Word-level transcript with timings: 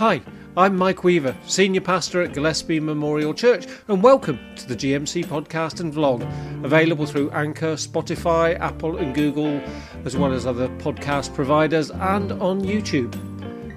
Hi, 0.00 0.22
I'm 0.56 0.78
Mike 0.78 1.04
Weaver, 1.04 1.36
Senior 1.46 1.82
Pastor 1.82 2.22
at 2.22 2.32
Gillespie 2.32 2.80
Memorial 2.80 3.34
Church, 3.34 3.66
and 3.86 4.02
welcome 4.02 4.38
to 4.56 4.66
the 4.66 4.74
GMC 4.74 5.26
podcast 5.26 5.80
and 5.80 5.92
vlog, 5.92 6.22
available 6.64 7.04
through 7.04 7.30
Anchor, 7.32 7.74
Spotify, 7.74 8.58
Apple, 8.58 8.96
and 8.96 9.14
Google, 9.14 9.60
as 10.06 10.16
well 10.16 10.32
as 10.32 10.46
other 10.46 10.70
podcast 10.78 11.34
providers, 11.34 11.90
and 11.90 12.32
on 12.32 12.62
YouTube. 12.62 13.14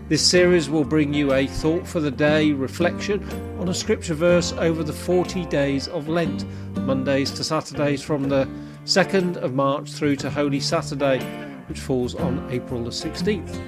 This 0.07 0.25
series 0.25 0.69
will 0.69 0.85
bring 0.85 1.13
you 1.13 1.33
a 1.33 1.45
thought 1.45 1.85
for 1.85 1.99
the 1.99 2.09
day 2.09 2.53
reflection 2.53 3.21
on 3.59 3.67
a 3.67 3.73
scripture 3.73 4.13
verse 4.13 4.53
over 4.53 4.81
the 4.81 4.93
40 4.93 5.45
days 5.47 5.89
of 5.89 6.07
Lent, 6.07 6.45
Mondays 6.77 7.31
to 7.31 7.43
Saturdays 7.43 8.01
from 8.01 8.29
the 8.29 8.47
2nd 8.85 9.35
of 9.35 9.53
March 9.53 9.91
through 9.91 10.15
to 10.15 10.29
Holy 10.29 10.61
Saturday, 10.61 11.19
which 11.67 11.81
falls 11.81 12.15
on 12.15 12.49
April 12.49 12.81
the 12.81 12.91
16th. 12.91 13.59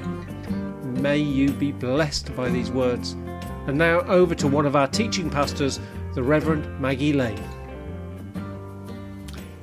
May 1.05 1.19
you 1.19 1.51
be 1.51 1.71
blessed 1.71 2.35
by 2.35 2.49
these 2.49 2.71
words. 2.71 3.11
And 3.67 3.77
now 3.77 3.99
over 4.07 4.33
to 4.33 4.47
one 4.47 4.65
of 4.65 4.75
our 4.75 4.87
teaching 4.87 5.29
pastors, 5.29 5.79
the 6.15 6.23
Reverend 6.23 6.81
Maggie 6.81 7.13
Lane. 7.13 7.39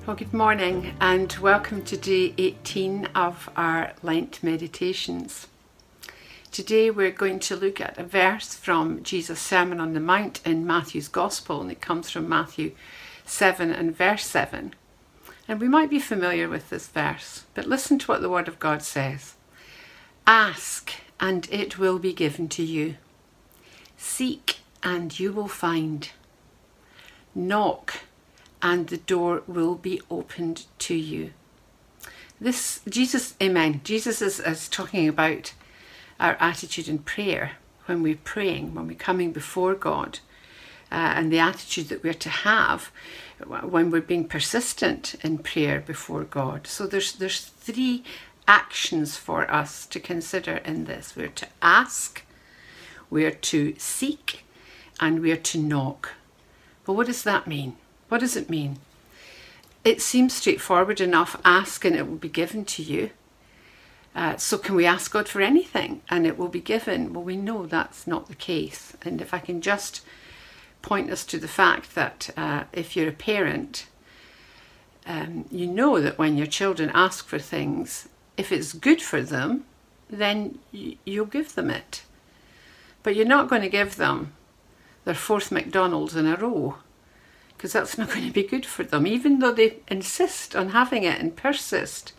Well, 0.07 0.15
good 0.15 0.33
morning 0.33 0.95
and 1.01 1.33
welcome 1.41 1.83
to 1.87 1.97
day 1.97 2.33
18 2.39 3.07
of 3.17 3.51
our 3.57 3.93
Lent 4.05 4.41
meditations. 4.45 5.49
Today 6.53 6.93
we're 6.93 7.11
going 7.11 7.41
to 7.41 7.57
look 7.57 7.81
at 7.81 7.99
a 7.99 8.05
verse 8.05 8.55
from 8.55 9.03
Jesus' 9.03 9.41
Sermon 9.41 9.81
on 9.81 9.95
the 9.95 10.01
Mount 10.01 10.41
in 10.47 10.65
Matthew's 10.65 11.09
Gospel, 11.09 11.61
and 11.61 11.73
it 11.73 11.81
comes 11.81 12.09
from 12.09 12.29
Matthew 12.29 12.71
7 13.25 13.73
and 13.73 13.97
verse 13.97 14.25
7. 14.27 14.75
And 15.49 15.61
we 15.61 15.67
might 15.67 15.91
be 15.91 15.99
familiar 15.99 16.49
with 16.49 16.71
this 16.71 16.87
verse, 16.87 17.47
but 17.55 17.67
listen 17.67 17.99
to 17.99 18.07
what 18.07 18.21
the 18.21 18.31
Word 18.31 18.47
of 18.47 18.61
God 18.61 18.85
says 18.85 19.35
Ask 20.25 20.93
and 21.23 21.49
it 21.53 21.79
will 21.79 22.01
be 22.01 22.13
given 22.13 22.49
to 22.49 22.65
you. 22.65 22.97
Seek, 23.97 24.59
and 24.83 25.19
you 25.19 25.33
will 25.33 25.49
find. 25.49 26.11
Knock, 27.33 28.01
and 28.61 28.89
the 28.89 28.97
door 28.97 29.45
will 29.47 29.77
be 29.77 30.03
opened 30.11 30.67
to 30.81 30.95
you. 30.97 31.33
This, 32.41 32.81
Jesus, 32.89 33.35
amen. 33.41 33.83
Jesus 33.85 34.21
is, 34.21 34.41
is 34.41 34.69
talking 34.69 35.09
about 35.09 35.55
our 36.19 36.37
attitude 36.41 36.89
in 36.89 36.99
prayer 36.99 37.53
when 37.87 38.03
we're 38.03 38.17
praying, 38.17 38.75
when 38.75 38.89
we're 38.89 38.97
coming 38.97 39.31
before 39.31 39.75
God, 39.75 40.19
uh, 40.91 41.15
and 41.17 41.33
the 41.33 41.39
attitude 41.39 41.89
that 41.89 42.03
we're 42.03 42.15
to 42.15 42.29
have 42.29 42.91
when 43.47 43.91
we're 43.91 44.01
being 44.01 44.27
persistent 44.27 45.15
in 45.23 45.39
prayer 45.39 45.81
before 45.81 46.25
God. 46.25 46.67
So 46.67 46.87
there's 46.87 47.13
there's 47.13 47.41
three 47.41 48.05
actions 48.47 49.17
for 49.17 49.51
us 49.51 49.87
to 49.87 50.01
consider 50.01 50.57
in 50.59 50.85
this. 50.85 51.15
We're 51.17 51.29
to 51.29 51.49
ask, 51.61 52.25
we're 53.11 53.31
to 53.31 53.75
seek, 53.79 54.45
and 55.01 55.21
we're 55.21 55.37
to 55.37 55.59
knock. 55.59 56.11
But 56.85 56.95
what 56.95 57.07
does 57.07 57.23
that 57.25 57.47
mean? 57.47 57.77
What 58.09 58.21
does 58.21 58.37
it 58.37 58.51
mean? 58.51 58.79
It 59.85 60.01
seems 60.01 60.35
straightforward 60.35 61.01
enough 61.01 61.41
ask 61.45 61.85
and 61.85 61.97
it 61.97 62.09
will 62.09 62.17
be 62.17 62.29
given 62.29 62.65
to 62.67 62.83
you. 62.83 63.11
Uh, 64.15 64.37
so, 64.37 64.59
can 64.59 64.75
we 64.75 64.85
ask 64.85 65.11
God 65.11 65.27
for 65.29 65.41
anything 65.41 66.03
and 66.11 66.27
it 66.27 66.37
will 66.37 66.49
be 66.49 66.61
given? 66.61 67.13
Well, 67.13 67.25
we 67.25 67.37
know 67.37 67.67
that's 67.67 68.07
not 68.07 68.29
the 68.29 68.35
case. 68.35 68.95
And 69.03 69.21
if 69.21 69.33
I 69.33 69.39
can 69.39 69.61
just 69.61 70.03
point 70.83 71.11
us 71.11 71.25
to 71.25 71.39
the 71.39 71.49
fact 71.49 71.95
that 71.95 72.31
uh, 72.37 72.65
if 72.73 72.95
you're 72.95 73.09
a 73.09 73.13
parent, 73.13 73.87
um, 75.07 75.47
you 75.51 75.67
know 75.67 76.01
that 76.01 76.19
when 76.19 76.37
your 76.37 76.47
children 76.47 76.91
ask 76.93 77.27
for 77.27 77.39
things, 77.39 78.09
if 78.37 78.53
it's 78.53 78.73
good 78.73 79.03
for 79.03 79.23
them, 79.23 79.65
then 80.09 80.59
you'll 80.71 81.27
give 81.27 81.55
them 81.55 81.71
it. 81.71 82.03
But 83.03 83.17
you're 83.17 83.27
not 83.27 83.49
going 83.49 83.63
to 83.63 83.69
give 83.69 83.97
them 83.97 84.33
their 85.05 85.15
fourth 85.15 85.51
McDonald's 85.51 86.15
in 86.15 86.27
a 86.27 86.37
row 86.37 86.77
because 87.57 87.73
that's 87.73 87.99
not 87.99 88.09
going 88.15 88.27
to 88.27 88.33
be 88.33 88.43
good 88.43 88.67
for 88.67 88.85
them. 88.85 89.07
Even 89.07 89.39
though 89.39 89.53
they 89.53 89.79
insist 89.89 90.55
on 90.55 90.71
having 90.71 91.05
it 91.05 91.21
and 91.21 91.37
persist, 91.37 92.13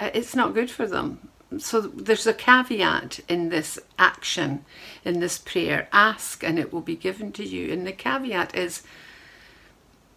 uh, 0.00 0.10
it's 0.14 0.34
not 0.34 0.54
good 0.54 0.70
for 0.70 0.86
them. 0.86 1.28
So 1.58 1.82
there's 1.82 2.26
a 2.26 2.32
caveat 2.32 3.20
in 3.28 3.50
this 3.50 3.78
action, 3.98 4.64
in 5.04 5.20
this 5.20 5.36
prayer 5.36 5.86
ask 5.92 6.42
and 6.42 6.58
it 6.58 6.72
will 6.72 6.80
be 6.80 6.96
given 6.96 7.30
to 7.32 7.44
you. 7.44 7.72
And 7.72 7.86
the 7.86 7.92
caveat 7.92 8.54
is 8.54 8.82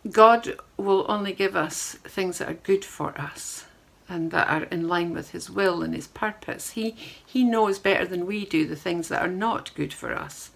God 0.09 0.55
will 0.77 1.05
only 1.09 1.33
give 1.33 1.55
us 1.55 1.95
things 2.03 2.37
that 2.37 2.49
are 2.49 2.53
good 2.53 2.85
for 2.85 3.19
us 3.19 3.65
and 4.07 4.31
that 4.31 4.49
are 4.49 4.63
in 4.65 4.87
line 4.87 5.13
with 5.13 5.31
his 5.31 5.49
will 5.49 5.81
and 5.81 5.95
his 5.95 6.07
purpose. 6.07 6.71
He, 6.71 6.95
he 7.25 7.43
knows 7.43 7.79
better 7.79 8.05
than 8.05 8.25
we 8.25 8.45
do 8.45 8.67
the 8.67 8.75
things 8.75 9.07
that 9.07 9.21
are 9.21 9.27
not 9.27 9.73
good 9.75 9.93
for 9.93 10.13
us. 10.13 10.51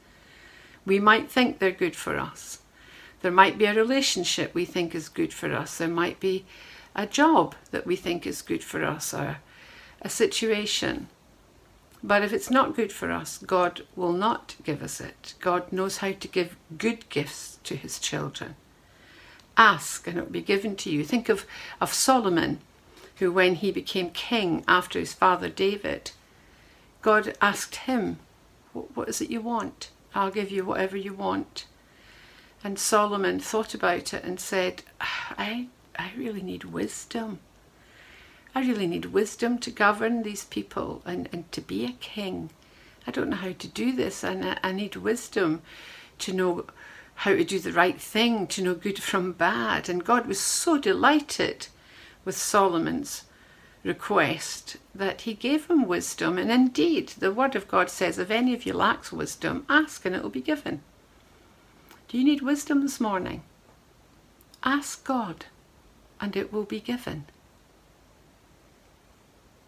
We 0.85 0.99
might 0.99 1.29
think 1.29 1.59
they're 1.59 1.71
good 1.71 1.95
for 1.95 2.17
us. 2.17 2.59
There 3.21 3.31
might 3.31 3.57
be 3.57 3.65
a 3.65 3.73
relationship 3.73 4.53
we 4.53 4.65
think 4.65 4.95
is 4.95 5.09
good 5.09 5.33
for 5.33 5.53
us. 5.53 5.77
There 5.77 5.87
might 5.87 6.19
be 6.19 6.45
a 6.95 7.05
job 7.05 7.55
that 7.71 7.85
we 7.85 7.95
think 7.95 8.25
is 8.25 8.41
good 8.41 8.63
for 8.63 8.83
us 8.83 9.13
or 9.13 9.37
a 10.01 10.09
situation. 10.09 11.07
But 12.01 12.23
if 12.23 12.31
it's 12.31 12.49
not 12.49 12.75
good 12.75 12.93
for 12.93 13.11
us, 13.11 13.37
God 13.39 13.81
will 13.95 14.13
not 14.13 14.55
give 14.63 14.81
us 14.81 15.01
it. 15.01 15.33
God 15.41 15.71
knows 15.71 15.97
how 15.97 16.13
to 16.13 16.27
give 16.27 16.55
good 16.77 17.09
gifts 17.09 17.59
to 17.65 17.75
his 17.75 17.99
children. 17.99 18.55
Ask 19.57 20.07
and 20.07 20.17
it 20.17 20.23
will 20.23 20.31
be 20.31 20.41
given 20.41 20.77
to 20.77 20.89
you. 20.89 21.03
Think 21.03 21.27
of, 21.27 21.45
of 21.81 21.93
Solomon 21.93 22.61
who, 23.19 23.31
when 23.31 23.55
he 23.55 23.71
became 23.71 24.09
king 24.11 24.63
after 24.67 24.97
his 24.97 25.13
father 25.13 25.49
David, 25.49 26.11
God 27.01 27.35
asked 27.41 27.75
him, 27.75 28.19
What 28.73 29.09
is 29.09 29.21
it 29.21 29.29
you 29.29 29.41
want? 29.41 29.89
I'll 30.15 30.31
give 30.31 30.51
you 30.51 30.65
whatever 30.65 30.97
you 30.97 31.13
want. 31.13 31.65
And 32.63 32.79
Solomon 32.79 33.39
thought 33.39 33.73
about 33.73 34.13
it 34.13 34.23
and 34.23 34.39
said, 34.39 34.83
I, 34.99 35.67
I 35.97 36.11
really 36.17 36.41
need 36.41 36.63
wisdom. 36.65 37.39
I 38.55 38.61
really 38.61 38.87
need 38.87 39.05
wisdom 39.05 39.59
to 39.59 39.71
govern 39.71 40.23
these 40.23 40.45
people 40.45 41.01
and, 41.05 41.29
and 41.31 41.49
to 41.51 41.61
be 41.61 41.85
a 41.85 41.91
king. 41.91 42.49
I 43.05 43.11
don't 43.11 43.29
know 43.29 43.37
how 43.37 43.53
to 43.53 43.67
do 43.67 43.91
this, 43.91 44.23
and 44.23 44.43
I, 44.43 44.57
I 44.63 44.71
need 44.71 44.95
wisdom 44.95 45.61
to 46.19 46.33
know 46.33 46.65
how 47.15 47.31
to 47.31 47.43
do 47.43 47.59
the 47.59 47.71
right 47.71 47.99
thing, 47.99 48.47
to 48.47 48.61
know 48.61 48.73
good 48.75 49.01
from 49.01 49.33
bad. 49.33 49.89
And 49.89 50.03
God 50.03 50.25
was 50.25 50.39
so 50.39 50.77
delighted 50.77 51.67
with 52.25 52.37
Solomon's 52.37 53.25
request 53.83 54.77
that 54.93 55.21
he 55.21 55.33
gave 55.33 55.67
him 55.67 55.87
wisdom. 55.87 56.37
And 56.37 56.51
indeed, 56.51 57.09
the 57.09 57.31
Word 57.31 57.55
of 57.55 57.67
God 57.67 57.89
says, 57.89 58.17
if 58.17 58.29
any 58.29 58.53
of 58.53 58.65
you 58.65 58.73
lacks 58.73 59.11
wisdom, 59.11 59.65
ask 59.69 60.05
and 60.05 60.15
it 60.15 60.21
will 60.21 60.29
be 60.29 60.41
given. 60.41 60.81
Do 62.07 62.17
you 62.17 62.23
need 62.23 62.41
wisdom 62.41 62.81
this 62.81 62.99
morning? 62.99 63.43
Ask 64.63 65.05
God 65.05 65.45
and 66.19 66.35
it 66.35 66.51
will 66.51 66.63
be 66.63 66.79
given. 66.79 67.25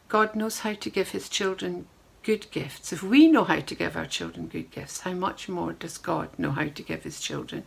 God 0.09 0.35
knows 0.35 0.59
how 0.59 0.73
to 0.73 0.89
give 0.89 1.11
his 1.11 1.29
children 1.29 1.85
good 2.23 2.51
gifts. 2.51 2.91
If 2.91 3.01
we 3.01 3.27
know 3.27 3.45
how 3.45 3.61
to 3.61 3.75
give 3.75 3.95
our 3.95 4.05
children 4.05 4.47
good 4.47 4.71
gifts, 4.71 5.01
how 5.01 5.13
much 5.13 5.47
more 5.47 5.71
does 5.71 5.97
God 5.97 6.27
know 6.37 6.51
how 6.51 6.67
to 6.67 6.83
give 6.83 7.03
his 7.03 7.21
children 7.21 7.63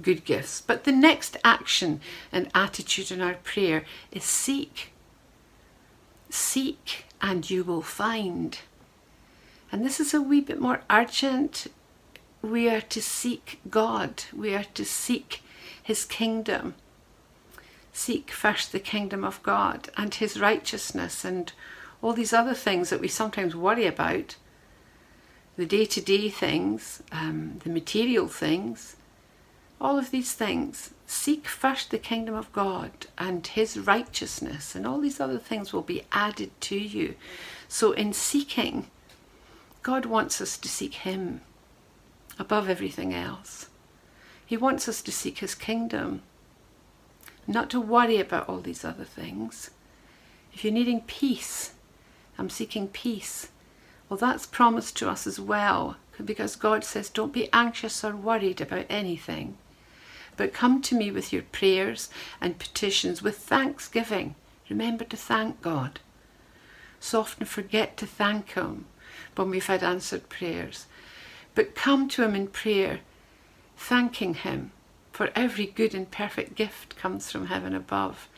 good 0.00 0.24
gifts. 0.24 0.60
But 0.60 0.84
the 0.84 0.92
next 0.92 1.36
action 1.44 2.00
and 2.32 2.50
attitude 2.54 3.10
in 3.10 3.20
our 3.20 3.34
prayer 3.34 3.84
is 4.10 4.24
seek. 4.24 4.92
Seek 6.30 7.04
and 7.20 7.48
you 7.48 7.64
will 7.64 7.82
find. 7.82 8.58
And 9.70 9.84
this 9.84 10.00
is 10.00 10.14
a 10.14 10.22
wee 10.22 10.40
bit 10.40 10.60
more 10.60 10.82
urgent. 10.90 11.68
We 12.42 12.68
are 12.68 12.80
to 12.82 13.00
seek 13.00 13.60
God, 13.70 14.24
we 14.32 14.54
are 14.54 14.66
to 14.74 14.84
seek 14.84 15.42
His 15.82 16.04
kingdom. 16.04 16.74
Seek 17.92 18.30
first 18.30 18.72
the 18.72 18.80
kingdom 18.80 19.24
of 19.24 19.42
God 19.42 19.88
and 19.96 20.14
His 20.14 20.38
righteousness 20.38 21.24
and 21.24 21.52
all 22.02 22.12
these 22.12 22.32
other 22.32 22.54
things 22.54 22.90
that 22.90 23.00
we 23.00 23.08
sometimes 23.08 23.56
worry 23.56 23.86
about 23.86 24.36
the 25.56 25.64
day 25.64 25.84
to 25.86 26.00
day 26.00 26.28
things, 26.28 27.02
um, 27.12 27.60
the 27.64 27.70
material 27.70 28.26
things, 28.26 28.96
all 29.80 29.98
of 29.98 30.10
these 30.10 30.32
things. 30.32 30.90
Seek 31.06 31.46
first 31.46 31.90
the 31.90 31.98
kingdom 31.98 32.34
of 32.34 32.52
God 32.52 33.06
and 33.18 33.46
his 33.46 33.78
righteousness, 33.78 34.74
and 34.74 34.86
all 34.86 35.00
these 35.00 35.20
other 35.20 35.38
things 35.38 35.72
will 35.72 35.82
be 35.82 36.04
added 36.12 36.50
to 36.62 36.76
you. 36.76 37.14
So, 37.68 37.92
in 37.92 38.12
seeking, 38.12 38.90
God 39.82 40.06
wants 40.06 40.40
us 40.40 40.56
to 40.58 40.68
seek 40.68 40.94
him 40.94 41.42
above 42.38 42.68
everything 42.68 43.12
else. 43.12 43.68
He 44.46 44.56
wants 44.56 44.88
us 44.88 45.02
to 45.02 45.12
seek 45.12 45.38
his 45.38 45.54
kingdom, 45.54 46.22
not 47.46 47.68
to 47.70 47.80
worry 47.80 48.18
about 48.18 48.48
all 48.48 48.60
these 48.60 48.84
other 48.84 49.04
things. 49.04 49.70
If 50.52 50.64
you're 50.64 50.72
needing 50.72 51.02
peace, 51.02 51.72
I'm 52.38 52.48
seeking 52.48 52.88
peace. 52.88 53.48
Well, 54.08 54.18
that's 54.18 54.46
promised 54.46 54.96
to 54.98 55.10
us 55.10 55.26
as 55.26 55.38
well, 55.40 55.96
because 56.24 56.56
God 56.56 56.84
says, 56.84 57.10
Don't 57.10 57.32
be 57.32 57.52
anxious 57.52 58.04
or 58.04 58.16
worried 58.16 58.60
about 58.60 58.86
anything 58.88 59.58
but 60.36 60.52
come 60.52 60.82
to 60.82 60.94
me 60.94 61.10
with 61.10 61.32
your 61.32 61.42
prayers 61.42 62.08
and 62.40 62.58
petitions 62.58 63.22
with 63.22 63.36
thanksgiving. 63.38 64.34
Remember 64.68 65.04
to 65.04 65.16
thank 65.16 65.60
God. 65.62 66.00
So 67.00 67.20
often 67.20 67.46
forget 67.46 67.96
to 67.98 68.06
thank 68.06 68.52
Him 68.52 68.86
when 69.36 69.50
we've 69.50 69.66
had 69.66 69.82
answered 69.82 70.28
prayers. 70.28 70.86
but 71.54 71.74
come 71.74 72.08
to 72.08 72.22
Him 72.24 72.34
in 72.34 72.48
prayer, 72.48 73.00
thanking 73.76 74.34
Him 74.34 74.72
for 75.12 75.30
every 75.36 75.66
good 75.66 75.94
and 75.94 76.10
perfect 76.10 76.56
gift 76.56 76.96
comes 76.96 77.30
from 77.30 77.46
heaven 77.46 77.74
above. 77.74 78.28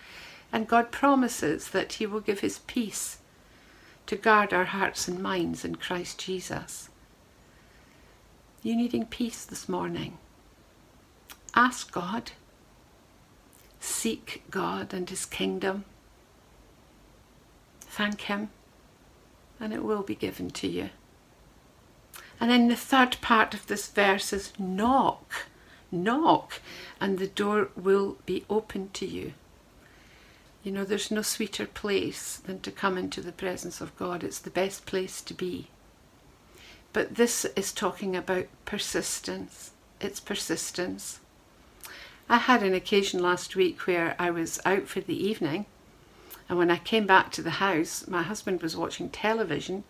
And 0.52 0.68
God 0.68 0.92
promises 0.92 1.70
that 1.70 1.94
He 1.94 2.06
will 2.06 2.20
give 2.20 2.40
His 2.40 2.58
peace 2.60 3.18
to 4.06 4.16
guard 4.16 4.52
our 4.52 4.66
hearts 4.66 5.08
and 5.08 5.22
minds 5.22 5.64
in 5.64 5.76
Christ 5.76 6.18
Jesus. 6.18 6.90
You 8.62 8.76
needing 8.76 9.06
peace 9.06 9.44
this 9.44 9.68
morning? 9.68 10.18
Ask 11.56 11.90
God. 11.90 12.32
Seek 13.80 14.44
God 14.50 14.92
and 14.92 15.08
His 15.08 15.24
kingdom. 15.24 15.86
Thank 17.80 18.22
Him, 18.22 18.50
and 19.58 19.72
it 19.72 19.82
will 19.82 20.02
be 20.02 20.14
given 20.14 20.50
to 20.50 20.68
you. 20.68 20.90
And 22.38 22.50
then 22.50 22.68
the 22.68 22.76
third 22.76 23.16
part 23.22 23.54
of 23.54 23.66
this 23.66 23.88
verse 23.88 24.34
is 24.34 24.52
knock, 24.58 25.46
knock, 25.90 26.60
and 27.00 27.18
the 27.18 27.26
door 27.26 27.70
will 27.74 28.18
be 28.26 28.44
opened 28.50 28.92
to 28.94 29.06
you. 29.06 29.32
You 30.62 30.72
know, 30.72 30.84
there's 30.84 31.10
no 31.10 31.22
sweeter 31.22 31.64
place 31.64 32.36
than 32.36 32.60
to 32.60 32.70
come 32.70 32.98
into 32.98 33.22
the 33.22 33.32
presence 33.32 33.80
of 33.80 33.96
God. 33.96 34.22
It's 34.22 34.40
the 34.40 34.50
best 34.50 34.84
place 34.84 35.22
to 35.22 35.32
be. 35.32 35.68
But 36.92 37.14
this 37.14 37.44
is 37.56 37.72
talking 37.72 38.14
about 38.14 38.46
persistence. 38.66 39.70
It's 40.00 40.20
persistence. 40.20 41.20
I 42.28 42.38
had 42.38 42.64
an 42.64 42.74
occasion 42.74 43.22
last 43.22 43.54
week 43.54 43.86
where 43.86 44.16
I 44.18 44.30
was 44.30 44.58
out 44.64 44.88
for 44.88 45.00
the 45.00 45.14
evening, 45.14 45.66
and 46.48 46.58
when 46.58 46.72
I 46.72 46.78
came 46.78 47.06
back 47.06 47.30
to 47.32 47.42
the 47.42 47.62
house, 47.62 48.08
my 48.08 48.22
husband 48.22 48.62
was 48.62 48.76
watching 48.76 49.10
television, 49.10 49.84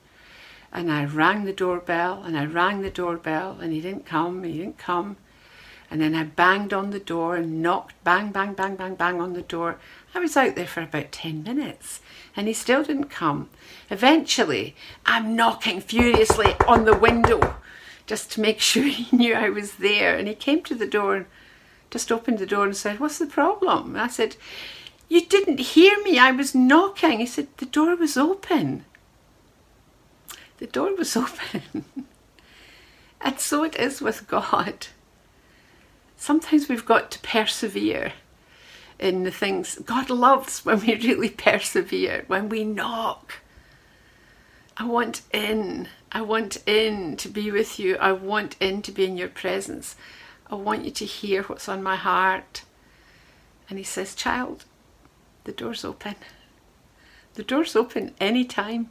and 0.71 0.93
I 0.93 1.07
rang 1.07 1.45
the 1.45 1.55
doorbell, 1.55 2.23
and 2.23 2.37
I 2.37 2.45
rang 2.45 2.83
the 2.83 2.91
doorbell, 2.91 3.59
and 3.61 3.73
he 3.73 3.81
didn't 3.81 4.05
come, 4.05 4.45
he 4.45 4.59
didn't 4.59 4.77
come. 4.77 5.17
And 5.91 6.01
then 6.01 6.15
I 6.15 6.25
banged 6.25 6.75
on 6.75 6.91
the 6.91 7.01
door 7.01 7.37
and 7.37 7.63
knocked, 7.63 7.95
bang, 8.05 8.33
bang, 8.33 8.53
bang, 8.53 8.77
bang, 8.77 8.97
bang 8.97 9.21
on 9.21 9.33
the 9.33 9.43
door. 9.43 9.79
I 10.15 10.19
was 10.19 10.37
out 10.37 10.57
there 10.57 10.67
for 10.67 10.83
about 10.83 11.13
10 11.13 11.45
minutes 11.45 12.01
and 12.35 12.49
he 12.49 12.53
still 12.53 12.83
didn't 12.83 13.09
come. 13.09 13.51
Eventually, 13.89 14.75
I'm 15.05 15.37
knocking 15.37 15.81
furiously 15.81 16.57
on 16.67 16.87
the 16.87 16.97
window 16.97 17.57
just 18.05 18.33
to 18.33 18.41
make 18.41 18.59
sure 18.61 18.83
he 18.83 19.17
knew 19.17 19.35
I 19.35 19.49
was 19.49 19.77
there. 19.77 20.17
And 20.17 20.27
he 20.27 20.35
came 20.35 20.63
to 20.65 20.75
the 20.75 20.89
door 20.89 21.15
and 21.15 21.27
just 21.91 22.13
opened 22.13 22.39
the 22.39 22.47
door 22.47 22.65
and 22.65 22.77
said, 22.77 23.01
What's 23.01 23.19
the 23.19 23.27
problem? 23.27 23.97
I 23.97 24.09
said, 24.09 24.37
You 25.09 25.25
didn't 25.25 25.61
hear 25.61 26.03
me. 26.03 26.19
I 26.19 26.31
was 26.31 26.55
knocking. 26.55 27.21
He 27.21 27.27
said, 27.27 27.49
The 27.57 27.67
door 27.67 27.97
was 27.97 28.17
open. 28.17 28.85
The 30.59 30.67
door 30.67 30.95
was 30.95 31.17
open. 31.17 31.85
and 33.21 33.39
so 33.41 33.65
it 33.65 33.77
is 33.77 34.01
with 34.01 34.27
God 34.27 34.89
sometimes 36.17 36.69
we've 36.69 36.87
got 36.87 37.11
to 37.13 37.19
persevere 37.21 38.13
in 38.99 39.25
the 39.25 39.31
things 39.31 39.79
God 39.85 40.11
loves 40.11 40.65
when 40.65 40.81
we 40.81 40.95
really 41.09 41.31
persevere, 41.31 42.25
when 42.27 42.49
we 42.49 42.65
knock. 42.65 43.35
I 44.77 44.85
want 44.85 45.23
in. 45.33 45.89
I 46.13 46.23
want 46.23 46.59
in 46.67 47.17
to 47.19 47.29
be 47.29 47.51
with 47.51 47.79
you. 47.79 47.97
I 47.97 48.13
want 48.13 48.57
in 48.61 48.83
to 48.83 48.93
be 48.93 49.05
in 49.05 49.17
your 49.17 49.29
presence. 49.29 49.97
I 50.49 50.55
want 50.55 50.85
you 50.85 50.91
to 50.93 51.05
hear 51.05 51.43
what's 51.45 51.69
on 51.69 51.83
my 51.83 51.97
heart. 51.97 52.63
And 53.69 53.79
he 53.79 53.85
says, 53.85 54.15
Child, 54.15 54.65
the 55.45 55.53
door's 55.53 55.85
open. 55.85 56.15
The 57.35 57.43
door's 57.43 57.77
open 57.77 58.15
any 58.21 58.45
time, 58.45 58.91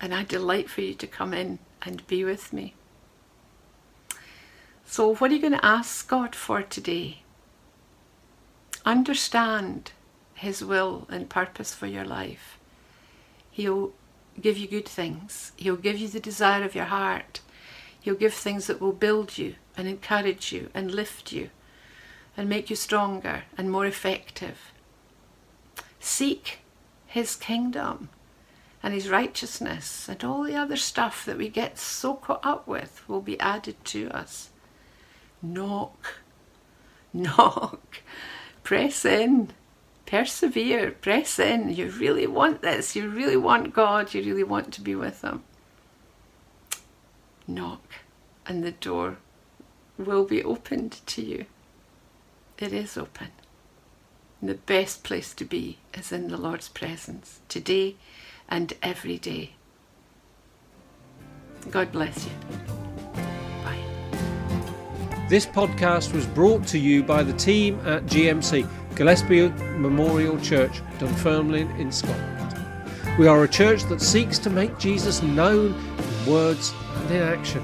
and 0.00 0.14
I 0.14 0.24
delight 0.24 0.68
for 0.68 0.80
you 0.80 0.94
to 0.94 1.06
come 1.06 1.32
in 1.32 1.58
and 1.82 2.06
be 2.06 2.24
with 2.24 2.52
me. 2.52 2.74
So, 4.84 5.14
what 5.14 5.30
are 5.30 5.34
you 5.34 5.40
going 5.40 5.52
to 5.52 5.64
ask 5.64 6.08
God 6.08 6.34
for 6.34 6.62
today? 6.62 7.22
Understand 8.84 9.92
His 10.34 10.64
will 10.64 11.06
and 11.10 11.28
purpose 11.28 11.74
for 11.74 11.86
your 11.86 12.04
life. 12.04 12.58
He'll 13.50 13.92
give 14.40 14.56
you 14.56 14.66
good 14.66 14.88
things, 14.88 15.52
He'll 15.56 15.76
give 15.76 15.98
you 15.98 16.08
the 16.08 16.20
desire 16.20 16.64
of 16.64 16.74
your 16.74 16.86
heart. 16.86 17.40
He'll 18.00 18.14
give 18.14 18.32
things 18.32 18.66
that 18.66 18.80
will 18.80 18.92
build 18.92 19.36
you 19.36 19.56
and 19.80 19.88
encourage 19.88 20.52
you 20.52 20.68
and 20.74 20.92
lift 20.92 21.32
you 21.32 21.48
and 22.36 22.48
make 22.48 22.68
you 22.68 22.76
stronger 22.76 23.44
and 23.56 23.72
more 23.72 23.86
effective. 23.86 24.72
Seek 25.98 26.58
His 27.06 27.34
kingdom 27.34 28.10
and 28.82 28.92
His 28.94 29.08
righteousness, 29.08 30.06
and 30.08 30.22
all 30.22 30.42
the 30.42 30.54
other 30.54 30.76
stuff 30.76 31.24
that 31.24 31.38
we 31.38 31.48
get 31.48 31.78
so 31.78 32.14
caught 32.14 32.44
up 32.44 32.68
with 32.68 33.02
will 33.08 33.22
be 33.22 33.40
added 33.40 33.82
to 33.86 34.10
us. 34.10 34.50
Knock, 35.42 36.20
knock, 37.12 38.02
press 38.62 39.04
in, 39.04 39.50
persevere, 40.04 40.90
press 40.90 41.38
in. 41.38 41.74
You 41.74 41.88
really 41.88 42.26
want 42.26 42.60
this. 42.60 42.94
You 42.94 43.08
really 43.08 43.36
want 43.36 43.74
God. 43.74 44.12
You 44.12 44.22
really 44.22 44.44
want 44.44 44.72
to 44.74 44.82
be 44.82 44.94
with 44.94 45.22
Him. 45.22 45.42
Knock, 47.46 47.94
and 48.46 48.62
the 48.62 48.72
door 48.72 49.16
will 50.00 50.24
be 50.24 50.42
opened 50.42 51.00
to 51.06 51.22
you. 51.22 51.46
It 52.58 52.72
is 52.72 52.96
open. 52.96 53.28
And 54.40 54.50
the 54.50 54.54
best 54.54 55.02
place 55.02 55.34
to 55.34 55.44
be 55.44 55.78
is 55.94 56.12
in 56.12 56.28
the 56.28 56.36
Lord's 56.36 56.68
presence 56.68 57.40
today 57.48 57.96
and 58.48 58.72
every 58.82 59.18
day. 59.18 59.52
God 61.70 61.92
bless 61.92 62.24
you. 62.24 62.32
Bye. 63.62 63.78
This 65.28 65.46
podcast 65.46 66.12
was 66.14 66.26
brought 66.26 66.66
to 66.68 66.78
you 66.78 67.02
by 67.02 67.22
the 67.22 67.34
team 67.34 67.78
at 67.86 68.06
GMC, 68.06 68.66
Gillespie 68.94 69.48
Memorial 69.76 70.40
Church, 70.40 70.80
Dunfermline 70.98 71.70
in 71.78 71.92
Scotland. 71.92 72.40
We 73.18 73.26
are 73.26 73.44
a 73.44 73.48
church 73.48 73.84
that 73.84 74.00
seeks 74.00 74.38
to 74.38 74.50
make 74.50 74.78
Jesus 74.78 75.22
known 75.22 75.74
in 75.74 76.32
words 76.32 76.72
and 76.96 77.10
in 77.10 77.22
action. 77.22 77.62